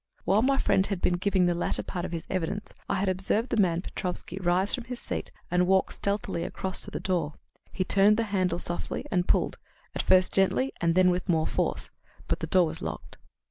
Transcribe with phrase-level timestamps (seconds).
[0.25, 3.49] While my friend had been giving the latter part of his evidence, I had observed
[3.49, 7.35] the man Petrofsky rise from his seat and walk stealthily across to the door.
[7.71, 9.59] He turned the handle softly and pulled,
[9.93, 11.91] at first gently, and then with more force.
[12.27, 13.19] But the door was locked.